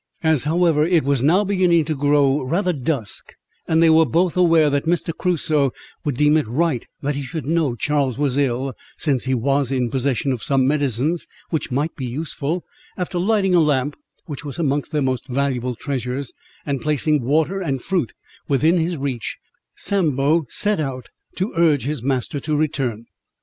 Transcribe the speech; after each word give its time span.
As, 0.23 0.45
however, 0.45 0.83
it 0.83 1.03
was 1.03 1.21
now 1.21 1.43
beginning 1.43 1.85
to 1.85 1.93
grow 1.93 2.41
rather 2.41 2.73
dusk, 2.73 3.33
and 3.67 3.83
they 3.83 3.89
were 3.91 4.03
both 4.07 4.35
aware 4.35 4.67
that 4.71 4.87
Mr. 4.87 5.15
Crusoe 5.15 5.71
would 6.03 6.17
deem 6.17 6.37
it 6.37 6.47
right 6.47 6.83
that 7.03 7.13
he 7.13 7.21
should 7.21 7.45
know 7.45 7.75
Charles 7.75 8.17
was 8.17 8.35
ill, 8.35 8.73
since 8.97 9.25
he 9.25 9.35
was 9.35 9.71
in 9.71 9.91
possession 9.91 10.31
of 10.31 10.41
some 10.41 10.65
medicines 10.67 11.27
which 11.51 11.69
might 11.69 11.95
be 11.95 12.07
useful, 12.07 12.63
after 12.97 13.19
lighting 13.19 13.53
a 13.53 13.59
lamp 13.59 13.95
(which 14.25 14.43
was 14.43 14.57
amongst 14.57 14.91
their 14.91 15.03
most 15.03 15.27
valuable 15.27 15.75
treasures), 15.75 16.33
and 16.65 16.81
placing 16.81 17.21
water 17.21 17.61
and 17.61 17.83
fruit 17.83 18.11
within 18.47 18.79
his 18.79 18.97
reach, 18.97 19.37
Sambo 19.75 20.47
set 20.49 20.79
out 20.79 21.09
to 21.35 21.53
urge 21.55 21.83
his 21.85 22.01
master 22.01 22.39
to 22.39 22.55
return. 22.55 23.05